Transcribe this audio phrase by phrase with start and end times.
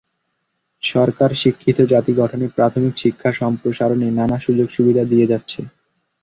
[0.83, 5.59] সরকার শিক্ষিত জাতি গঠনে প্রাথমিক শিক্ষা সম্প্রসারণে নানা সুযোগ-সুবিধা দিয়ে যাচ্ছে।